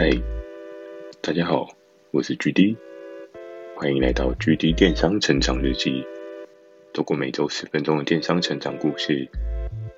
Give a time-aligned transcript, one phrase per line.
[0.00, 0.08] 嗨，
[1.20, 1.66] 大家好，
[2.12, 2.76] 我是 GD，
[3.74, 6.06] 欢迎来到 GD 电商成长日记。
[6.94, 9.28] 透过每周十分钟的电商成长故事，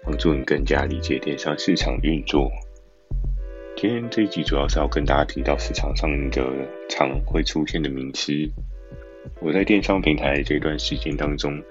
[0.02, 2.50] 帮助你更加理解电商市场运作。
[3.76, 6.51] 今天这一集主要是要跟大家提到市场上一个
[6.89, 8.32] 常会出现的名词。
[9.43, 11.62] 我在电商平台这段时间当中，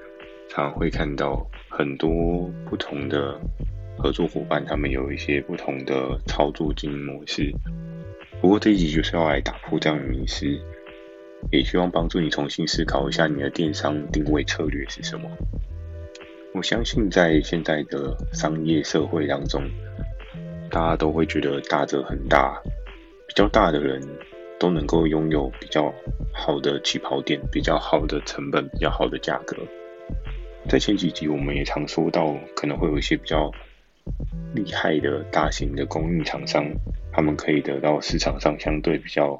[0.47, 3.41] 常会看到很多不同的
[3.97, 7.51] 合作伙伴，他们有一些不同的操作经营模式。
[8.41, 10.45] 不过这一集就是要来打破这样的迷思，
[11.51, 15.29] 也希望帮助你重新思考一下你的电商定位策略是什么。
[16.53, 19.69] 我相信在现在的商业社会当中，
[20.71, 22.61] 大家都会觉得大者很大，
[23.27, 24.01] 比较大的人
[24.57, 25.93] 都能够拥有比较
[26.33, 29.55] 好的起跑点、比较好的成本、比较好的价格。
[30.67, 33.51] 在前几集我们也常说到，可能会有一些比较
[34.55, 36.65] 厉害的大型的供应厂商。
[37.11, 39.39] 他们可以得到市场上相对比较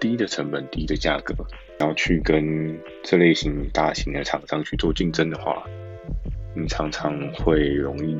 [0.00, 1.34] 低的成本、低的价格，
[1.78, 5.64] 然后去跟这类型大型的厂商去做竞争的话，
[6.54, 8.16] 你常常会容易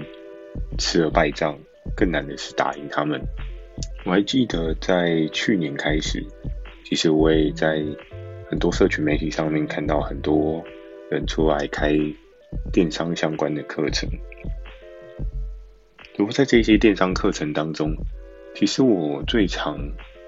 [0.78, 1.58] 吃了败仗。
[1.96, 3.18] 更难的是打赢他们。
[4.04, 6.22] 我还记得在去年开始，
[6.84, 7.82] 其实我也在
[8.50, 10.62] 很多社群媒体上面看到很多
[11.10, 11.96] 人出来开
[12.70, 14.06] 电商相关的课程。
[16.18, 17.96] 如果在这些电商课程当中，
[18.54, 19.78] 其实我最常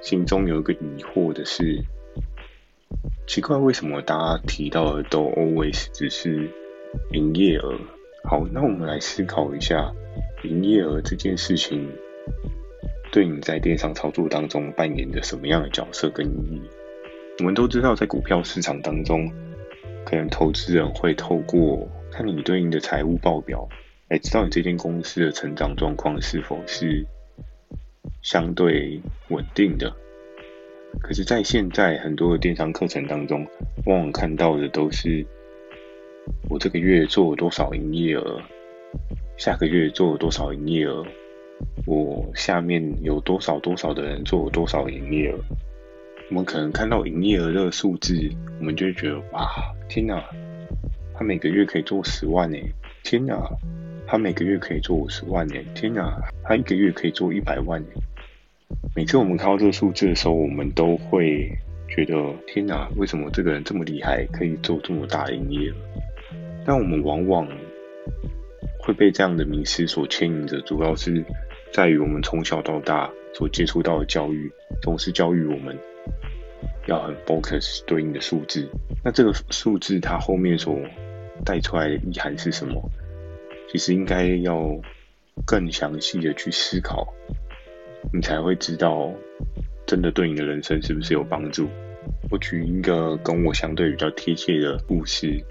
[0.00, 1.82] 心中有一个疑惑的是，
[3.26, 6.48] 奇怪为什么大家提到的都 always 只是
[7.12, 7.76] 营业额？
[8.24, 9.92] 好，那我们来思考一下，
[10.44, 11.90] 营业额这件事情
[13.10, 16.62] 对你在电商操作当中扮演着什么样的角色跟意义？
[17.38, 19.28] 我们都知道，在股票市场当中，
[20.04, 23.68] 可能投资人会透过看你对应的财务报表，
[24.08, 27.04] 来知道你这间公司的成长状况是否是。
[28.22, 29.90] 相对稳定的，
[31.00, 33.46] 可是，在现在很多的电商课程当中，
[33.86, 35.24] 往往看到的都是
[36.48, 38.40] 我这个月做了多少营业额，
[39.38, 41.04] 下个月做了多少营业额，
[41.86, 45.38] 我下面有多少多少的人做了多少营业额。
[46.28, 49.48] 我们可能看到营业额这个数字，我们就会觉得哇，
[49.88, 50.22] 天哪，
[51.14, 53.50] 他每个月可以做十万诶，天哪，
[54.06, 57.86] 他每个月可以做五十万诶，天哪，他一个月可以做一百万诶。
[58.96, 61.48] 每次我们看到这个数字的时候，我们都会
[61.88, 65.76] 觉得天哪，为什么这个人这么厉害，可以做这么大营业额？
[66.66, 67.48] 但我们往往
[68.80, 71.24] 会被这样的迷思所牵引着，主要是
[71.72, 74.50] 在于我们从小到大所接触到的教育，
[74.82, 75.78] 总是教育我们
[76.86, 78.68] 要很 focus 对应的数字。
[79.04, 80.76] 那这个数字它后面所
[81.44, 82.82] 带出来的意涵是什么？
[83.70, 84.76] 其实应该要
[85.46, 87.06] 更详细的去思考。
[88.12, 89.12] 你才会知道，
[89.86, 91.68] 真的对你的人生是不是有帮助。
[92.30, 95.42] 我举一个跟我相对比较贴切的故事，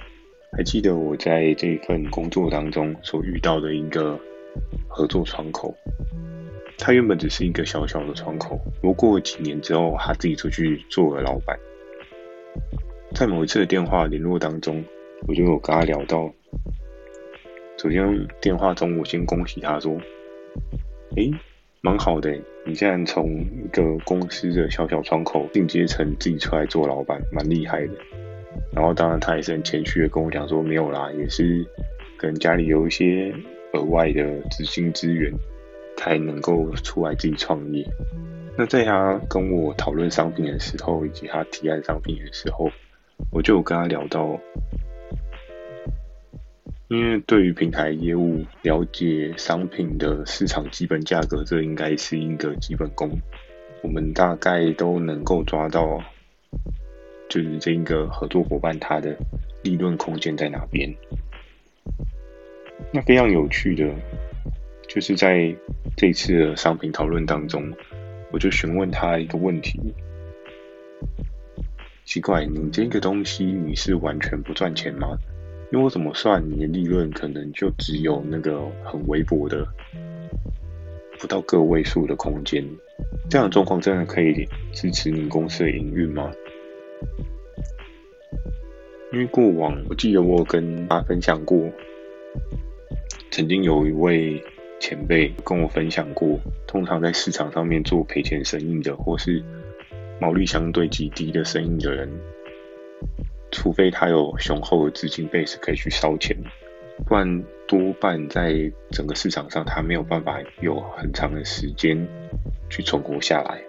[0.58, 4.20] 还记得我在这份工作当中所遇到的一个
[4.88, 5.76] 合作窗口，
[6.78, 11.58] 他原本只是一个小小的窗口，不过几年之后，他自己出去做了老板。
[13.14, 14.84] 在某一次的电话联络当中，
[15.28, 16.34] 我就有跟他聊到，
[17.78, 20.00] 首先电话中我先恭喜他说
[21.16, 21.31] ：“诶。”
[21.81, 27.94] 蛮好的，你现在从一个公司的小小窗口进阶成自己出来做老板，蛮厉害的。
[28.73, 31.66] 然后当然他也是很谦虚的跟我讲说，没有啦，也是
[32.18, 33.34] 跟家里有一些
[33.72, 35.31] 额外的资金资源，
[35.95, 37.88] 才能够出来自己创业。
[38.57, 42.69] 那在他跟我讨论商品的时候，以及他提案商品的时候，
[43.31, 44.38] 我就有跟他聊到。
[46.89, 53.11] 因为对于平台业务，了解商品的市场基本价格，这应该是一个基本功。
[53.83, 56.03] 我们大概都能够抓到，
[57.29, 59.16] 就是这一个合作伙伴他的
[59.61, 60.91] 利润空间在哪边。
[62.91, 63.88] 那非常有趣的，
[64.88, 65.56] 就是在
[65.95, 67.71] 这一次的商品讨论当中，
[68.31, 69.79] 我就询问他一个问题：
[72.03, 75.15] 奇怪，你这个东西你是完全不赚钱吗？
[75.71, 79.68] 因为我怎么算，你的利润可能就只有那个很微薄的，
[81.19, 82.66] 不到个位数的空间。
[83.30, 86.31] 这样的状况真的可以支持你公司的营运吗？
[89.13, 91.69] 因为过往我记得我有跟他分享过，
[93.30, 94.44] 曾经有一位
[94.80, 99.44] 前辈跟我分享过，通常在市场上面做赔钱生意的，或是
[100.19, 102.10] 毛利相对极低的生意的人。
[103.51, 106.36] 除非他有雄厚的资金 base 可以去烧钱，
[107.06, 112.07] 不然多半在整个市场上，他没有办法有很长的时间
[112.69, 113.62] 去存活下来。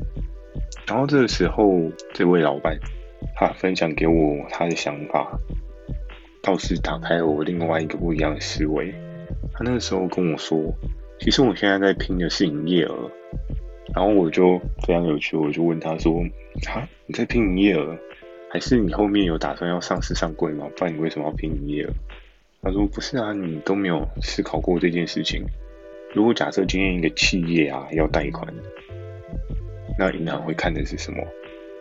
[0.87, 2.79] 然后这个时候，这位老板
[3.37, 5.38] 他分享给我他的想法，
[6.43, 8.93] 倒是打开了我另外一个不一样的思维。
[9.53, 10.59] 他那个时候跟我说，
[11.19, 13.11] 其实我现在在拼的是营业额。
[13.93, 14.56] 然后我就
[14.87, 16.23] 非常有趣，我就问他说
[16.71, 17.99] ：“啊，你在拼营业额，
[18.52, 20.69] 还是你后面有打算要上市上柜吗？
[20.76, 21.93] 不然你为什么要拼营业额？”
[22.62, 25.44] 他说：“不是啊，你都没有思考过这件事情。
[26.12, 28.52] 如果假设今天一个企业啊要贷款，
[29.99, 31.19] 那银行会看的是什么？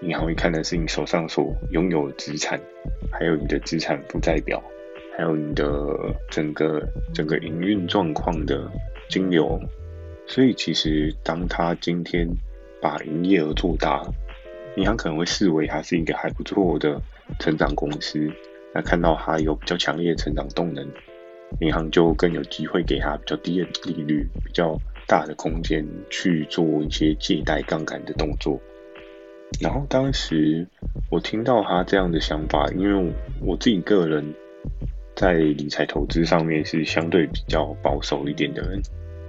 [0.03, 2.57] 银行会看的是你手上所拥有的资产，
[3.11, 4.63] 还有你的资产负债表，
[5.17, 5.65] 还有你的
[6.29, 6.81] 整个
[7.13, 8.71] 整个营运状况的
[9.09, 9.59] 金流。”
[10.27, 12.25] 所以，其实当他今天
[12.79, 14.03] 把营业额做大，
[14.79, 17.01] 银行可能会视为它是一个还不错的
[17.37, 18.31] 成长公司。
[18.73, 20.87] 那看到它有比较强烈的成长动能，
[21.59, 28.57] 银行就更有机会给它比较低的利率、比较大的空间去做一些借贷杠杆的动作。
[29.59, 30.65] 然后当时
[31.09, 34.33] 我听到他这样的想法，因为我自己个人
[35.15, 38.79] 在理财投资上面是相对比较保守一点的人。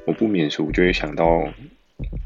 [0.07, 1.25] 我不免俗，就会想到，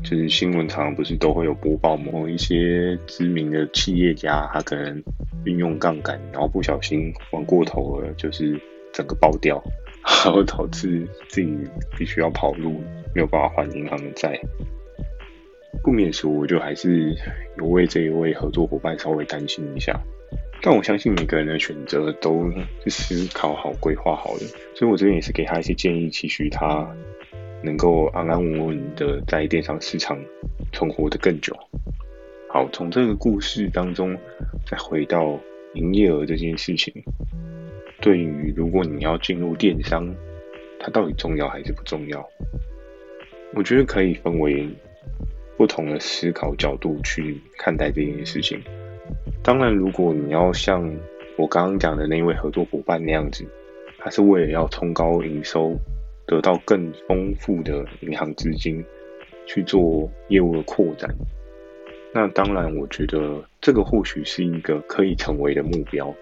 [0.02, 5.02] 就是新闻常常不是都会有播报某一些知名的企业家，他可能
[5.44, 8.60] 运用杠杆，然后不小心玩过头了，就是
[8.92, 9.62] 整个爆掉，
[10.24, 11.56] 然后导致自己
[11.96, 12.82] 必须要跑路，
[13.14, 14.38] 没有办法还银行的债。
[15.82, 17.14] 不免俗，我就还是
[17.58, 20.00] 有为这一位合作伙伴稍微担心一下。
[20.62, 22.50] 但我相信每个人的选择都
[22.84, 26.94] 是思考好、规划好的，所以我这边也是给他一些建议，期许他。
[27.64, 30.18] 能够安安稳稳的在电商市场
[30.72, 31.56] 存活得更久。
[32.48, 34.14] 好，从这个故事当中
[34.66, 35.40] 再回到
[35.72, 36.92] 营业额这件事情，
[38.00, 40.14] 对于如果你要进入电商，
[40.78, 42.28] 它到底重要还是不重要？
[43.54, 44.68] 我觉得可以分为
[45.56, 48.60] 不同的思考角度去看待这件事情。
[49.42, 50.94] 当然，如果你要像
[51.36, 53.44] 我刚刚讲的那位合作伙伴那样子，
[53.98, 55.74] 他是为了要冲高营收。
[56.26, 58.84] 得到更丰富的银行资金
[59.46, 61.14] 去做业务的扩展，
[62.14, 66.14] 那当然，我觉得这个或许是一个可以成为的目标，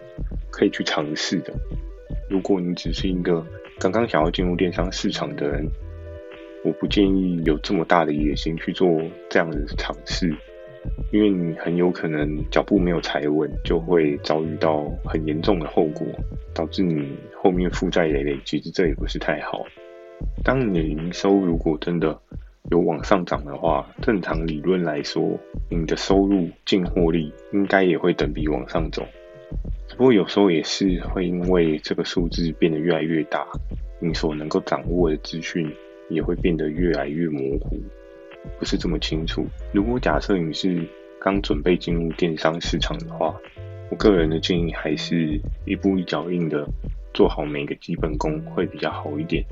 [0.51, 1.53] 可以去尝试的。
[2.29, 3.47] 如果你只是一个
[3.79, 5.67] 刚刚想要进入电商市场的人，
[6.65, 10.35] 我不建议有这么大的野心去做这样的尝试，
[11.13, 16.07] 因为你很有可能脚步没有踩稳，就会遭遇到很严重的后果，
[16.53, 18.39] 导致你后面负债累累。
[18.45, 19.65] 其实这也不是太好。
[20.45, 22.19] 当你的营收如果真的
[22.71, 25.39] 有往上涨的话，正常理论来说，
[25.71, 29.07] 你的收入净获利应该也会等比往上走。
[29.89, 33.47] 只不过有时候也是会因为这个数字变得越来越大，
[34.01, 35.71] 你所能够掌握的资讯
[36.09, 37.79] 也会变得越来越模糊，
[38.59, 39.45] 不是这么清楚。
[39.73, 40.83] 如果假设你是
[41.21, 43.35] 刚准备进入电商市场的话，
[43.91, 46.67] 我个人的建议还是一步一脚印的
[47.13, 49.45] 做好每个基本功会比较好一点。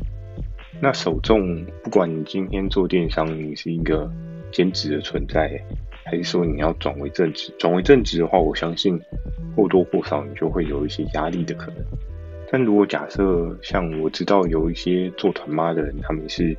[0.83, 4.11] 那首重，不管你今天做电商，你是一个
[4.51, 5.63] 兼职的存在，
[6.05, 7.53] 还是说你要转为正职？
[7.59, 8.99] 转为正职的话，我相信
[9.55, 11.85] 或多或少你就会有一些压力的可能。
[12.51, 16.57] 但如果假设像我知道有一些做团妈的人，他们是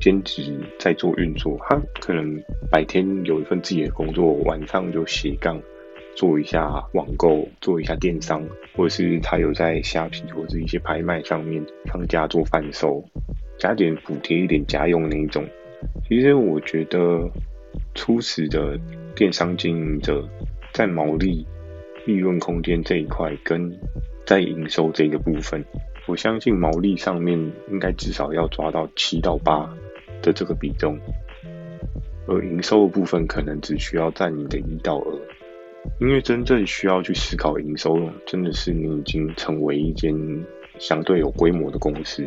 [0.00, 5.60] 兼职在做运作，他可能白天有一份自己的工作，晚上就斜杠。
[6.14, 8.44] 做一下网购，做一下电商，
[8.76, 13.02] 或者是他有在虾皮或者一些拍卖上面上架做贩售，
[13.58, 15.46] 加点补贴一点家用那一种。
[16.08, 17.26] 其实我觉得
[17.94, 18.78] 初始的
[19.14, 20.28] 电商经营者
[20.74, 21.46] 在毛利、
[22.04, 23.72] 利润空间这一块，跟
[24.26, 25.64] 在营收这个部分，
[26.06, 27.38] 我相信毛利上面
[27.70, 29.74] 应该至少要抓到七到八
[30.20, 30.98] 的这个比重，
[32.26, 35.18] 而营收的部分可能只需要占你的一到二。
[36.00, 40.14] 因为真正需要去思考营收，真的是你已经成为一间
[40.78, 42.24] 相对有规模的公司，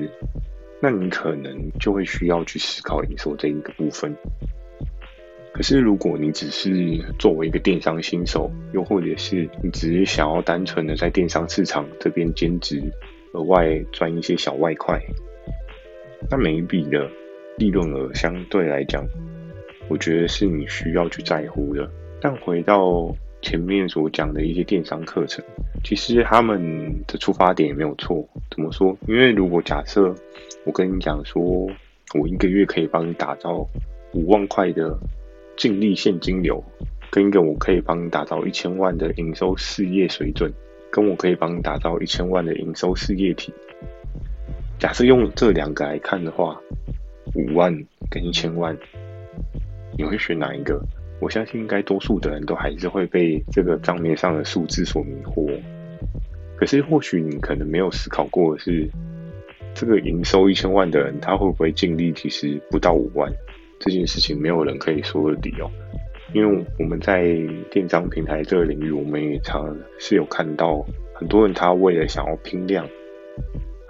[0.82, 4.16] 那你可能就会需要去思考营收这一个部分。
[5.54, 6.72] 可是如果你只是
[7.20, 12.82] 作为一个电商新手，又或者是你只是想要单纯的在电商市场这边兼职，
[13.34, 15.00] 额外赚一些小外快，
[16.30, 17.08] 那每一笔的
[17.58, 19.08] 利润额相对来讲，
[19.90, 21.88] 我觉得是你需要去在乎的。
[22.20, 25.44] 但回到前面所讲的一些电商课程，
[25.84, 28.28] 其实他们的出发点也没有错。
[28.50, 28.98] 怎么说？
[29.08, 30.16] 因为如果假设
[30.66, 31.70] 我跟你讲说，
[32.16, 33.68] 我一个月可以帮你打造
[34.14, 34.98] 五万块的
[35.58, 36.64] 净利现金流，
[37.12, 40.52] 跟一个我可以帮你打造一千万的营收事业水准，
[40.90, 43.54] 跟我可以帮你打造一千万的营收事业体，
[44.80, 46.60] 假设用这两个来看的话，
[47.36, 48.78] 五万跟一千万，
[49.98, 50.82] 你会选哪一个？
[51.24, 55.58] 我相信应该多数的人都还是会被这个账面上的数字所迷惑。
[56.58, 58.90] 可是或许你可能没有思考过的是，
[59.74, 63.32] 这个营收一千万的人，他会不会净利其实不到五万？
[63.80, 65.72] 这件事情没有人可以说得底哦。
[66.34, 67.38] 因为我们在
[67.72, 72.86] 电商平台这个领域，我们也常是有看到很多人，他为了想要拼量，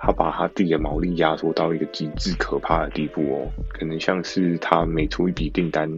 [0.06, 3.48] 他把他自己的毛利压缩到一个极致可怕的地步哦。
[3.70, 5.90] 可能像是他每出一笔订单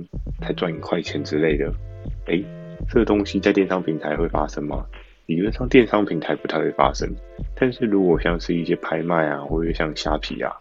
[0.42, 1.74] 才赚一块钱之类的。
[2.28, 2.46] 诶，
[2.88, 4.86] 这个东西在电商平台会发生吗？
[5.26, 7.10] 理论上电商平台不太会发生，
[7.56, 10.54] 但是如果像是一些拍卖啊，或者像虾皮啊，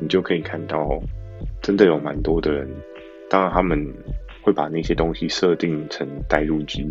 [0.00, 1.00] 你就可以看到，
[1.62, 2.68] 真的有蛮多的人，
[3.30, 3.94] 当然他们。
[4.44, 6.86] 会把那些东西设定成带入机，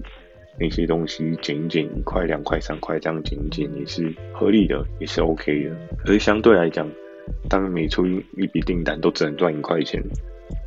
[0.59, 5.75] 那些东西减一减一块、两块、三块这样减一减也是合理的，也是 OK 的。
[5.97, 6.89] 可是相对来讲，
[7.49, 10.01] 当每出一笔订单都只能赚一块钱，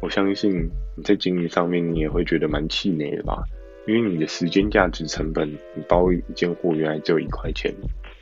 [0.02, 3.42] 我相信你在经营上面你也会觉得蛮气馁的吧？
[3.86, 7.72] 因为你的时间价值成本，你包一件货原来只有一块钱，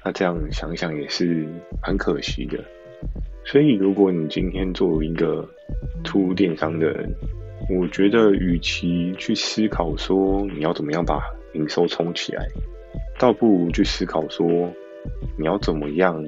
[0.04, 1.47] 那这样想想也是
[1.83, 2.62] 很可惜的。
[3.47, 5.49] 所以如果你今天作为一个
[6.04, 7.11] 初入电商的人，
[7.71, 11.18] 我觉得，与其去思考说你要怎么样把
[11.55, 12.47] 营收冲起来，
[13.19, 14.47] 倒不如去思考说
[15.39, 16.23] 你要怎么样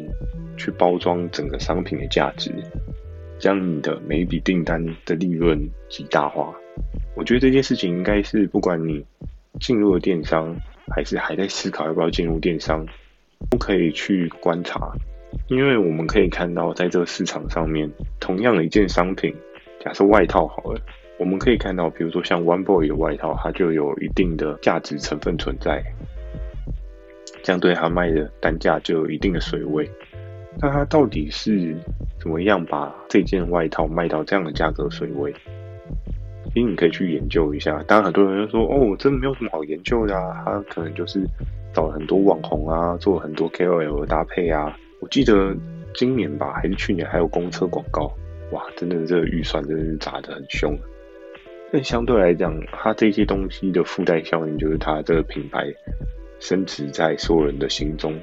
[0.56, 2.50] 去包装整个商品的价值，
[3.38, 6.54] 将你的每一笔订单的利润极大化。
[7.14, 9.04] 我觉得这件事情应该是不管你
[9.61, 10.54] 进入了电商，
[10.95, 12.87] 还是还在思考要不要进入电商，
[13.50, 14.92] 都可以去观察，
[15.49, 17.90] 因为我们可以看到，在这个市场上面，
[18.21, 19.35] 同样的一件商品，
[19.83, 20.80] 假设外套好了。
[21.18, 25.82] 我们可以看到，比如说像 One Boy 的外套，它就有一定的价值成分存在，
[27.42, 29.90] 相对它卖的单价就有一定的水位。
[30.61, 31.75] 那它到底是
[32.18, 35.32] 怎么样把这件外套卖到这样的价格水位？
[36.54, 37.82] 其实你可以去研究一下。
[37.87, 41.20] 当然，很多人就说：“哦，真的没有什么好研究的啊。”他可能就是
[41.75, 44.75] 找了很多网红啊，做了很多 KOL 的搭配啊。
[45.00, 45.54] 我记得
[45.94, 48.11] 今年吧，还是去年，还有公车广告，
[48.52, 50.78] 哇，真的这个预算真的是砸得很凶。
[51.76, 55.66] 但相对来讲，它这些东西的附带效应就是它这个品牌
[56.40, 58.18] 升值在所有人的心中。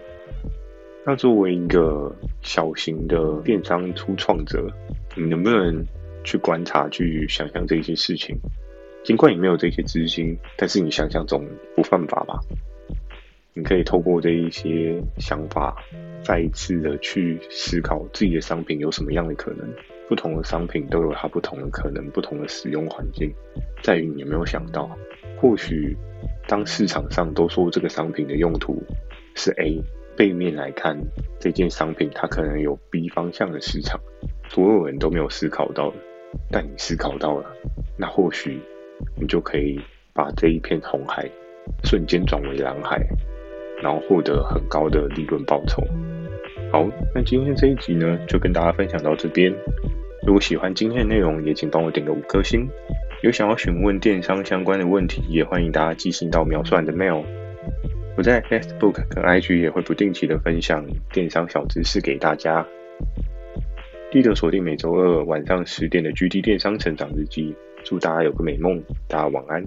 [1.06, 4.68] 那作为一个小型的电商初创者，
[5.16, 5.86] 你能不能
[6.24, 8.36] 去观察、去想象这些事情？
[9.04, 12.40] 尽管你没有这些资金，但是你想象总不犯法吧？
[13.54, 15.76] 你可以透过这一些想法，
[16.24, 19.72] 再一次的去思考自己的商品有什么样的可能。
[20.08, 23.34] 不同的商品都有它不同的可能，不同的使用环境，
[23.82, 24.90] 在于你有没有想到，
[25.40, 25.96] 或许
[26.48, 28.82] 当市场上都说这个商品的用途
[29.36, 29.82] 是 A，
[30.16, 30.98] 背面来看
[31.40, 34.00] 这件商品它可能有 B 方向的市场，
[34.50, 35.94] 所有人都没有思考到，
[36.52, 37.50] 但你思考到了，
[37.98, 38.60] 那或许
[39.20, 39.80] 你就可以
[40.14, 41.30] 把这一片红海
[41.84, 43.02] 瞬间转为蓝海，
[43.82, 45.82] 然后获得很高的利润报酬。
[46.74, 49.54] 好，那今天这一集呢，就跟大家分享到这边。
[50.26, 52.68] 如果喜欢今天的内容，也请帮我点个五颗星。
[53.22, 57.24] 有想要询问电商相关的问题，也欢迎大家寄信到描述栏的 mail。
[58.18, 62.66] 我在 Facebook 跟 IG 也会不定期的分享电商小知识给大家。
[64.12, 67.56] 记得锁定每周二晚上十点的 GD 电商成长日记。
[67.84, 69.64] 祝大家有个美梦，大家晚安。